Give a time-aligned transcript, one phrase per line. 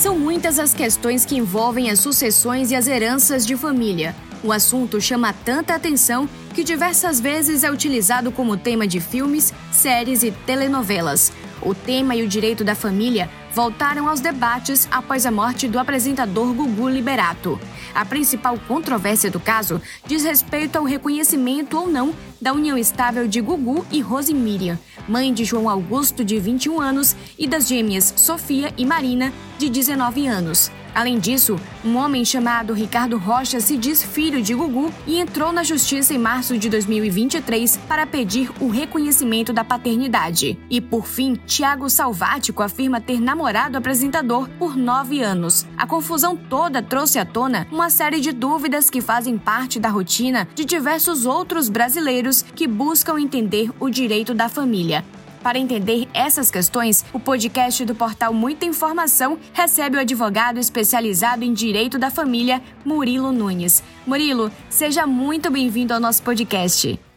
[0.00, 4.16] São muitas as questões que envolvem as sucessões e as heranças de família.
[4.42, 10.22] O assunto chama tanta atenção que diversas vezes é utilizado como tema de filmes, séries
[10.22, 11.30] e telenovelas.
[11.60, 16.54] O tema e o direito da família voltaram aos debates após a morte do apresentador
[16.54, 17.60] Gugu Liberato.
[17.94, 23.40] A principal controvérsia do caso diz respeito ao reconhecimento ou não da união estável de
[23.40, 28.72] Gugu e Rose Miriam, mãe de João Augusto, de 21 anos, e das gêmeas Sofia
[28.78, 30.70] e Marina, de 19 anos.
[30.94, 35.62] Além disso, um homem chamado Ricardo Rocha se diz filho de Gugu e entrou na
[35.62, 40.58] justiça em março de 2023 para pedir o reconhecimento da paternidade.
[40.68, 45.66] E por fim, Tiago Salvático afirma ter namorado o apresentador por nove anos.
[45.76, 50.46] A confusão toda trouxe à tona uma série de dúvidas que fazem parte da rotina
[50.54, 55.04] de diversos outros brasileiros que buscam entender o direito da família.
[55.42, 61.52] Para entender essas questões, o podcast do portal Muita Informação recebe o advogado especializado em
[61.52, 63.82] direito da família, Murilo Nunes.
[64.06, 67.09] Murilo, seja muito bem-vindo ao nosso podcast.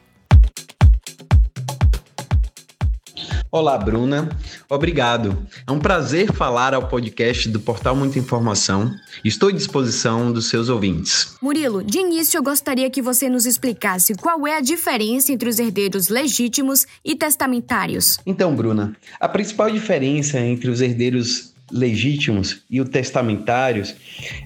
[3.55, 4.29] Olá, Bruna.
[4.67, 5.45] Obrigado.
[5.67, 8.91] É um prazer falar ao podcast do Portal Muita Informação.
[9.23, 11.35] Estou à disposição dos seus ouvintes.
[11.39, 15.59] Murilo, de início eu gostaria que você nos explicasse qual é a diferença entre os
[15.59, 18.17] herdeiros legítimos e testamentários.
[18.25, 23.93] Então, Bruna, a principal diferença entre os herdeiros legítimos e os testamentários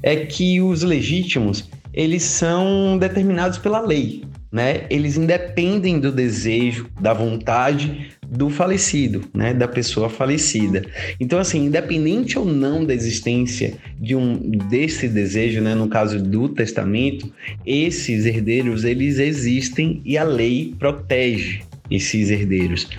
[0.03, 4.85] é que os legítimos eles são determinados pela lei, né?
[4.89, 10.85] Eles independem do desejo, da vontade do falecido, né, da pessoa falecida.
[11.19, 14.35] Então, assim, independente ou não da existência de um
[14.69, 17.31] desse desejo, né, no caso do testamento,
[17.65, 22.89] esses herdeiros eles existem e a lei protege esses herdeiros,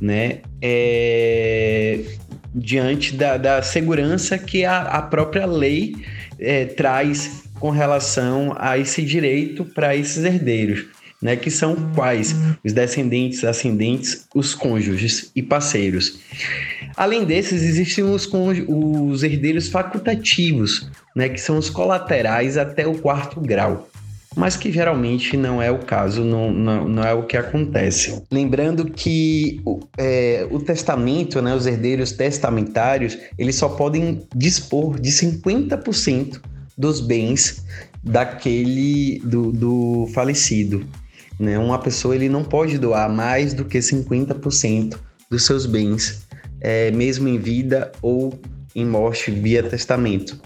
[0.00, 1.98] né, é,
[2.54, 5.96] diante da, da segurança que a, a própria lei
[6.38, 12.34] é, traz com relação a esse direito para esses herdeiros né, que são quais?
[12.64, 16.18] Os descendentes, ascendentes, os cônjuges e parceiros.
[16.96, 18.28] Além desses, existem os,
[18.68, 23.88] os herdeiros facultativos, né, que são os colaterais até o quarto grau
[24.36, 28.22] mas que geralmente não é o caso, não, não, não é o que acontece.
[28.30, 29.62] Lembrando que
[29.96, 36.38] é, o testamento, né, os herdeiros testamentários, eles só podem dispor de 50%
[36.76, 37.64] dos bens
[38.02, 40.86] daquele do, do falecido.
[41.38, 41.58] Né?
[41.58, 44.98] Uma pessoa ele não pode doar mais do que 50%
[45.30, 46.26] dos seus bens,
[46.60, 48.38] é, mesmo em vida ou
[48.74, 50.40] em morte via testamento,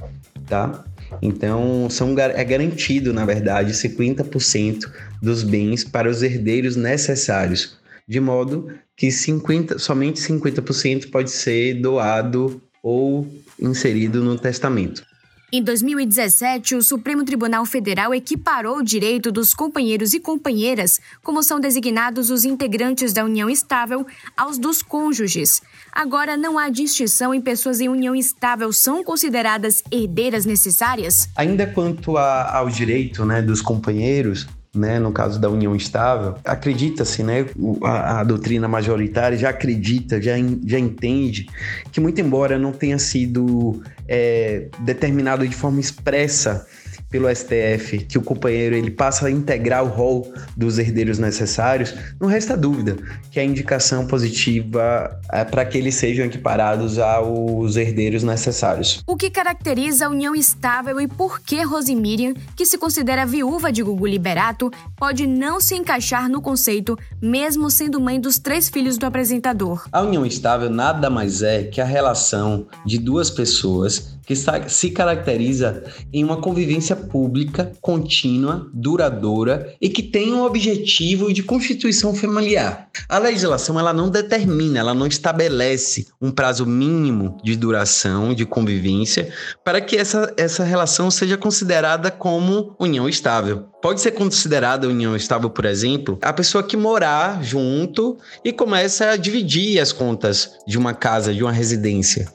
[0.47, 0.85] tá?
[1.21, 4.91] Então, são, é garantido, na verdade, 50%
[5.21, 12.63] dos bens para os herdeiros necessários, de modo que 50, somente 50% pode ser doado
[12.83, 13.27] ou
[13.61, 15.05] inserido no testamento.
[15.53, 21.59] Em 2017, o Supremo Tribunal Federal equiparou o direito dos companheiros e companheiras, como são
[21.59, 24.07] designados os integrantes da união estável,
[24.37, 25.61] aos dos cônjuges.
[25.91, 31.29] Agora, não há distinção em pessoas em união estável são consideradas herdeiras necessárias?
[31.35, 37.23] Ainda quanto a, ao direito né, dos companheiros, né, no caso da união estável, acredita-se,
[37.23, 37.47] né,
[37.83, 41.49] a, a, doutrina majoritária já acredita, já, já entende
[41.91, 46.67] que, muito embora não tenha sido é, determinado de forma expressa
[47.11, 52.29] pelo STF que o companheiro ele passa a integrar o rol dos herdeiros necessários, não
[52.29, 52.97] resta dúvida
[53.31, 59.03] que a indicação positiva é para que eles sejam equiparados aos herdeiros necessários.
[59.07, 63.83] O que caracteriza a união estável e por que Rosemiriam, que se considera viúva de
[63.83, 69.07] Gugu Liberato, pode não se encaixar no conceito, mesmo sendo mãe dos três filhos do
[69.07, 69.89] apresentador?
[69.91, 74.37] A união estável nada mais é que a relação de duas pessoas que
[74.69, 75.83] se caracteriza
[76.13, 82.89] em uma convivência pública, contínua, duradoura e que tem um objetivo de constituição familiar.
[83.09, 89.33] A legislação ela não determina, ela não estabelece um prazo mínimo de duração de convivência
[89.65, 93.65] para que essa, essa relação seja considerada como união estável.
[93.83, 99.17] Pode ser considerada união estável, por exemplo, a pessoa que morar junto e começa a
[99.17, 102.31] dividir as contas de uma casa, de uma residência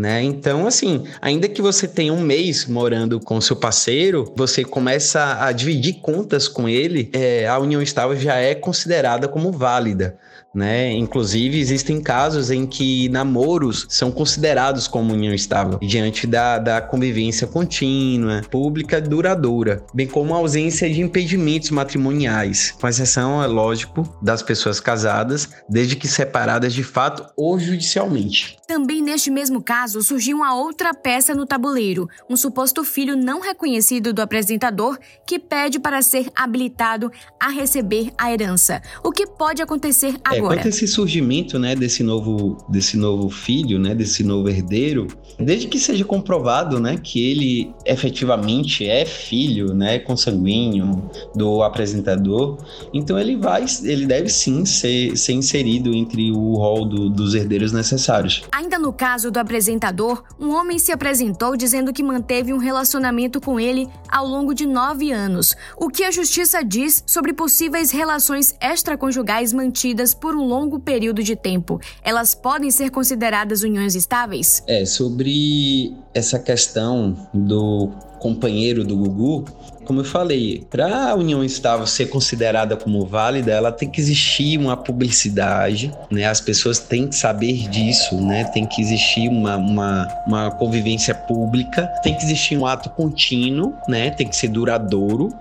[0.00, 0.22] né?
[0.22, 5.52] Então, assim, ainda que você tenha um mês morando com seu parceiro, você começa a
[5.52, 10.16] dividir contas com ele, é, a união estável já é considerada como válida.
[10.54, 10.92] Né?
[10.92, 17.46] Inclusive, existem casos em que namoros são considerados como união estável, diante da, da convivência
[17.46, 24.42] contínua, pública duradoura, bem como a ausência de impedimentos matrimoniais, com exceção, é lógico, das
[24.42, 28.58] pessoas casadas, desde que separadas de fato ou judicialmente.
[28.66, 34.12] Também neste mesmo caso surgiu uma outra peça no tabuleiro, um suposto filho não reconhecido
[34.12, 38.80] do apresentador que pede para ser habilitado a receber a herança.
[39.02, 40.39] O que pode acontecer agora?
[40.40, 40.56] Agora.
[40.56, 45.06] quanto a esse surgimento, né, desse novo, desse novo filho, né, desse novo herdeiro,
[45.38, 52.58] desde que seja comprovado, né, que ele efetivamente é filho, né, consanguíneo do apresentador,
[52.92, 57.72] então ele vai, ele deve sim ser, ser inserido entre o rol do, dos herdeiros
[57.72, 58.42] necessários.
[58.52, 63.58] Ainda no caso do apresentador, um homem se apresentou dizendo que manteve um relacionamento com
[63.58, 65.54] ele ao longo de nove anos.
[65.76, 71.24] O que a justiça diz sobre possíveis relações extraconjugais mantidas por por um longo período
[71.24, 74.62] de tempo, elas podem ser consideradas uniões estáveis?
[74.64, 77.90] É, sobre essa questão do
[78.20, 79.44] companheiro do Gugu,
[79.90, 84.56] como eu falei, para a união estável ser considerada como válida, ela tem que existir
[84.56, 86.26] uma publicidade, né?
[86.26, 88.44] As pessoas têm que saber disso, né?
[88.44, 94.10] Tem que existir uma, uma, uma convivência pública, tem que existir um ato contínuo, né?
[94.10, 95.34] Tem que ser duradouro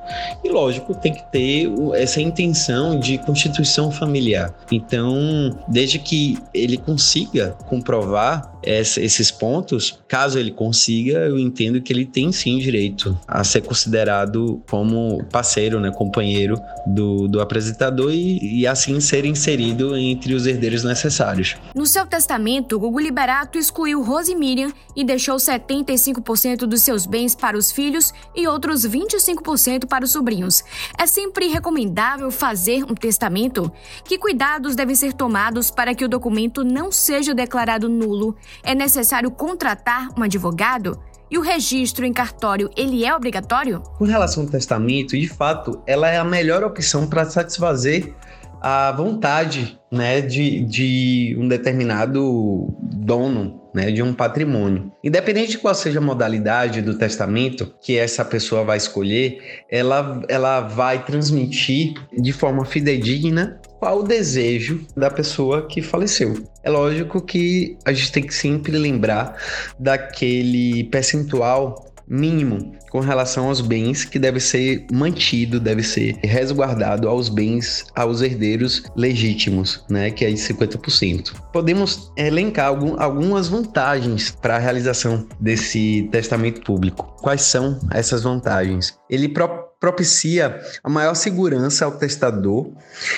[0.43, 4.51] e, lógico, tem que ter essa intenção de constituição familiar.
[4.71, 12.05] Então, desde que ele consiga comprovar esses pontos, caso ele consiga, eu entendo que ele
[12.05, 18.67] tem sim direito a ser considerado como parceiro, né, companheiro do, do apresentador e, e
[18.67, 21.55] assim ser inserido entre os herdeiros necessários.
[21.73, 27.57] No seu testamento, Gugu Liberato excluiu Rose Miriam e deixou 75% dos seus bens para
[27.57, 30.63] os filhos e outros 25% para os sobrinhos.
[30.97, 33.71] É sempre recomendável fazer um testamento?
[34.03, 39.31] Que cuidados devem ser tomados para que o documento não seja declarado nulo é necessário
[39.31, 40.99] contratar um advogado?
[41.31, 43.81] E o registro em cartório, ele é obrigatório?
[43.97, 48.15] Com relação ao testamento, de fato, ela é a melhor opção para satisfazer
[48.61, 54.91] a vontade né, de, de um determinado dono né, de um patrimônio.
[55.03, 60.61] Independente de qual seja a modalidade do testamento que essa pessoa vai escolher, ela, ela
[60.61, 66.33] vai transmitir de forma fidedigna qual o desejo da pessoa que faleceu.
[66.61, 69.37] É lógico que a gente tem que sempre lembrar
[69.79, 77.29] daquele percentual mínimo com relação aos bens que deve ser mantido, deve ser resguardado aos
[77.29, 81.33] bens aos herdeiros legítimos, né, que é de 50%.
[81.53, 87.15] Podemos elencar algum, algumas vantagens para a realização desse testamento público.
[87.21, 88.97] Quais são essas vantagens?
[89.09, 92.69] Ele pro propicia a maior segurança ao testador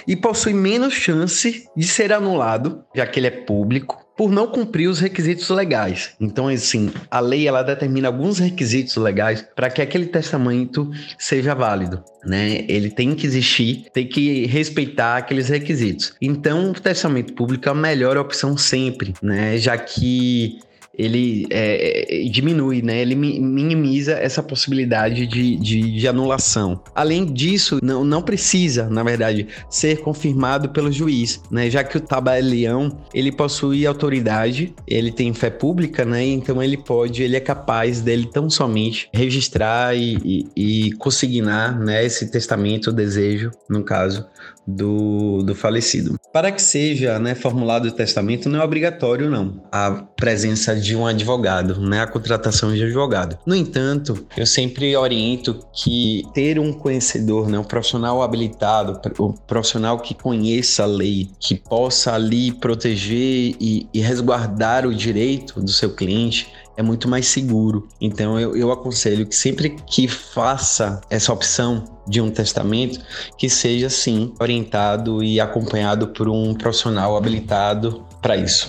[0.07, 4.87] e possui menos chance de ser anulado, já que ele é público, por não cumprir
[4.87, 6.11] os requisitos legais.
[6.21, 12.03] Então, assim, a lei ela determina alguns requisitos legais para que aquele testamento seja válido,
[12.23, 12.63] né?
[12.67, 16.13] Ele tem que existir, tem que respeitar aqueles requisitos.
[16.21, 19.57] Então, o testamento público é a melhor opção sempre, né?
[19.57, 20.59] Já que
[20.97, 23.01] ele é, é, diminui, né?
[23.01, 26.81] Ele minimiza essa possibilidade de, de, de, anulação.
[26.93, 31.69] Além disso, não, não precisa, na verdade, ser confirmado pelo juiz, né?
[31.69, 36.23] Já que o tabelião, ele possui autoridade, ele tem fé pública, né?
[36.25, 40.17] Então ele pode, ele é capaz dele tão somente registrar e,
[40.55, 42.05] e, e consignar, né?
[42.05, 44.25] Esse testamento, o desejo, no caso,
[44.65, 46.19] do, do falecido.
[46.31, 51.05] Para que seja né, formulado o testamento, não é obrigatório, não, a presença de um
[51.05, 53.37] advogado, né, a contratação de advogado.
[53.45, 59.99] No entanto, eu sempre oriento que ter um conhecedor, né, um profissional habilitado, um profissional
[59.99, 65.93] que conheça a lei, que possa ali proteger e, e resguardar o direito do seu
[65.93, 67.87] cliente, é muito mais seguro.
[67.99, 72.99] Então eu, eu aconselho que sempre que faça essa opção de um testamento,
[73.37, 78.67] que seja sim orientado e acompanhado por um profissional habilitado para isso.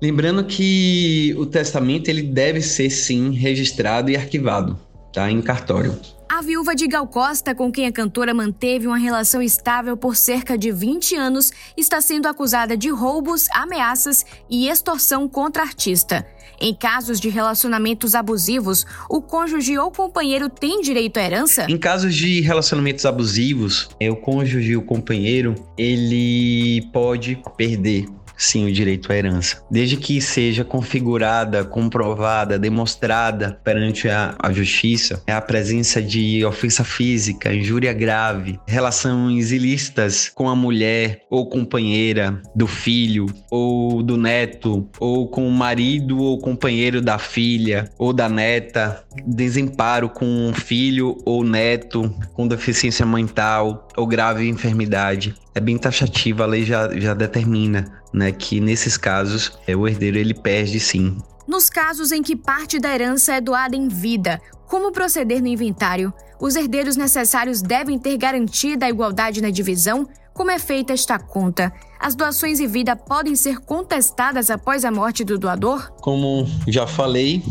[0.00, 4.78] Lembrando que o testamento ele deve ser sim registrado e arquivado,
[5.12, 5.98] tá, em cartório.
[6.26, 10.56] A viúva de Gal Costa, com quem a cantora manteve uma relação estável por cerca
[10.56, 16.24] de 20 anos, está sendo acusada de roubos, ameaças e extorsão contra a artista.
[16.58, 21.66] Em casos de relacionamentos abusivos, o cônjuge ou companheiro tem direito à herança?
[21.68, 28.06] Em casos de relacionamentos abusivos, o cônjuge e o companheiro, ele pode perder
[28.40, 35.22] sim o direito à herança, desde que seja configurada, comprovada, demonstrada perante a, a justiça
[35.26, 42.66] a presença de ofensa física, injúria grave, relações ilícitas com a mulher ou companheira do
[42.66, 49.04] filho ou do neto ou com o marido ou companheiro da filha ou da neta,
[49.26, 55.34] desemparo com um filho ou neto com deficiência mental ou grave enfermidade.
[55.54, 60.16] É bem taxativa, a lei já, já determina né, que nesses casos é, o herdeiro
[60.16, 61.18] ele perde sim.
[61.46, 66.12] Nos casos em que parte da herança é doada em vida, como proceder no inventário?
[66.40, 70.08] Os herdeiros necessários devem ter garantida a igualdade na divisão?
[70.32, 71.72] Como é feita esta conta?
[71.98, 75.92] As doações em vida podem ser contestadas após a morte do doador?
[76.00, 77.42] Como já falei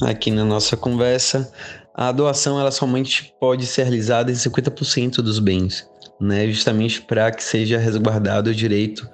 [0.00, 1.52] aqui na nossa conversa,
[1.94, 5.91] a doação ela somente pode ser realizada em 50% dos bens
[6.22, 9.08] né, justamente para que seja resguardado o direito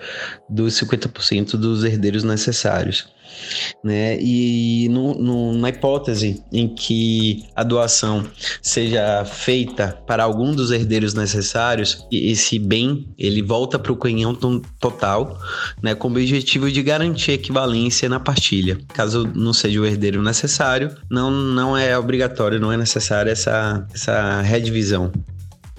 [0.49, 3.09] dos 50% dos herdeiros necessários.
[3.85, 4.19] Né?
[4.21, 8.27] E no, no, na hipótese em que a doação
[8.61, 14.35] seja feita para algum dos herdeiros necessários, esse bem ele volta para o canhão
[14.81, 15.39] total,
[15.83, 18.79] né, com o objetivo de garantir equivalência na partilha.
[18.89, 24.41] Caso não seja o herdeiro necessário, não, não é obrigatório, não é necessária essa, essa
[24.41, 25.13] redivisão.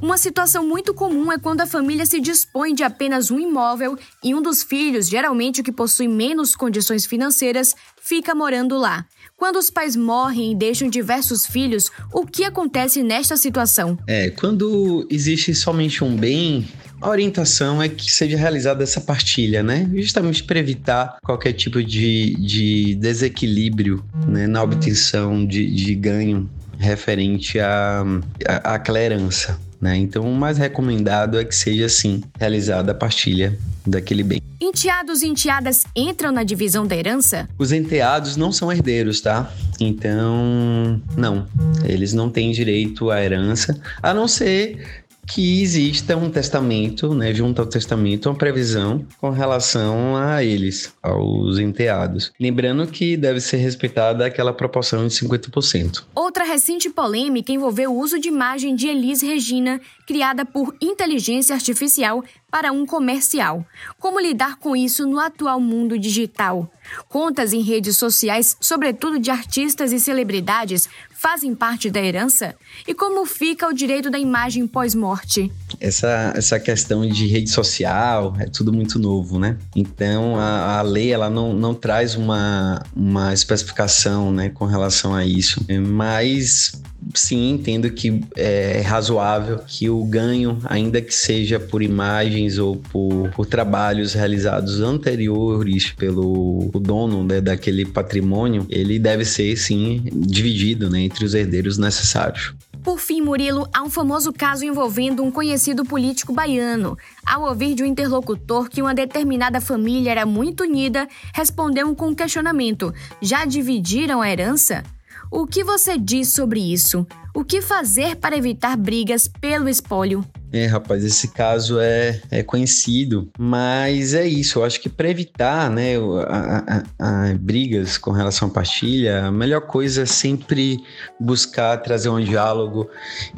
[0.01, 4.34] Uma situação muito comum é quando a família se dispõe de apenas um imóvel e
[4.34, 9.06] um dos filhos, geralmente o que possui menos condições financeiras, fica morando lá.
[9.36, 13.98] Quando os pais morrem e deixam diversos filhos, o que acontece nesta situação?
[14.08, 16.68] É, quando existe somente um bem,
[17.01, 19.89] a orientação é que seja realizada essa partilha, né?
[19.96, 24.48] Justamente para evitar qualquer tipo de, de desequilíbrio né?
[24.48, 28.03] na obtenção de, de ganho referente à,
[28.48, 29.59] à, à clerança.
[29.79, 29.98] Né?
[29.98, 34.41] Então, o mais recomendado é que seja assim realizada a partilha daquele bem.
[34.59, 37.48] Enteados e enteadas entram na divisão da herança?
[37.57, 39.50] Os enteados não são herdeiros, tá?
[39.79, 41.48] Então, não.
[41.86, 47.62] Eles não têm direito à herança, a não ser que exista um testamento, né, junto
[47.62, 52.32] ao testamento, uma previsão com relação a eles, aos enteados.
[52.40, 56.04] Lembrando que deve ser respeitada aquela proporção de 50%.
[56.16, 62.24] Outra recente polêmica envolveu o uso de imagem de Elis Regina, criada por inteligência artificial
[62.50, 63.65] para um comercial.
[64.00, 66.72] Como lidar com isso no atual mundo digital?
[67.08, 72.56] Contas em redes sociais, sobretudo de artistas e celebridades, fazem parte da herança?
[72.88, 75.51] E como fica o direito da imagem pós-morte?
[75.79, 79.58] Essa, essa questão de rede social é tudo muito novo, né?
[79.75, 85.25] Então a, a lei ela não, não traz uma, uma especificação né, com relação a
[85.25, 85.63] isso.
[85.86, 86.82] Mas
[87.13, 93.30] sim, entendo que é razoável que o ganho, ainda que seja por imagens ou por,
[93.32, 101.01] por trabalhos realizados anteriores pelo dono né, daquele patrimônio, ele deve ser sim dividido né,
[101.01, 102.54] entre os herdeiros necessários.
[102.84, 106.98] Por fim, Murilo, há um famoso caso envolvendo um conhecido político baiano.
[107.25, 112.16] Ao ouvir de um interlocutor que uma determinada família era muito unida, respondeu com um
[112.16, 114.84] questionamento: já dividiram a herança?
[115.31, 117.05] O que você diz sobre isso?
[117.36, 120.25] O que fazer para evitar brigas pelo espólio?
[120.51, 124.57] É, rapaz, esse caso é, é conhecido, mas é isso.
[124.57, 125.93] Eu acho que para evitar né,
[126.27, 130.79] a, a, a, brigas com relação à partilha, a melhor coisa é sempre
[131.19, 132.89] buscar trazer um diálogo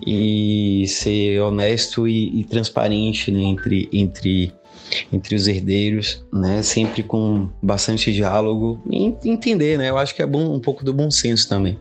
[0.08, 4.54] e ser honesto e, e transparente né, entre, entre
[5.12, 6.62] entre os herdeiros, né?
[6.64, 9.90] Sempre com bastante diálogo e entender, né?
[9.90, 11.78] Eu acho que é bom um pouco do bom senso também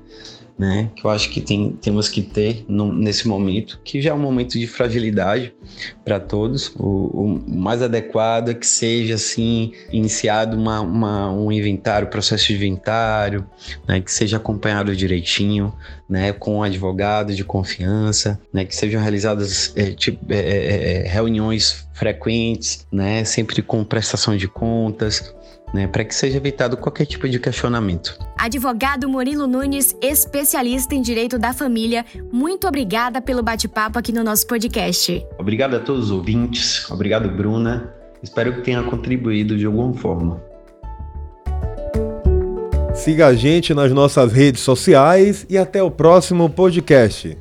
[0.61, 0.91] né?
[0.95, 4.19] Que eu acho que tem, temos que ter no, nesse momento, que já é um
[4.19, 5.55] momento de fragilidade
[6.05, 6.71] para todos.
[6.77, 12.57] O, o, mais adequado é que seja assim iniciado uma, uma, um inventário, processo de
[12.57, 13.47] inventário,
[13.89, 14.03] né?
[14.03, 15.73] Que seja acompanhado direitinho,
[16.07, 16.31] né?
[16.35, 18.67] Com um advogado de confiança, né?
[18.67, 23.25] Que sejam realizadas é, tipo, é, é, é reuniões frequentes, né?
[23.25, 25.35] Sempre com prestação de contas,
[25.73, 28.19] né, para que seja evitado qualquer tipo de questionamento.
[28.39, 34.47] Advogado Murilo Nunes, especialista em direito da família, muito obrigada pelo bate-papo aqui no nosso
[34.47, 35.25] podcast.
[35.39, 37.95] Obrigado a todos os ouvintes, obrigado, Bruna.
[38.23, 40.43] Espero que tenha contribuído de alguma forma.
[42.95, 47.37] Siga a gente nas nossas redes sociais e até o próximo podcast.